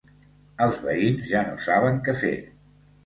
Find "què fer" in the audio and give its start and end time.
2.09-2.33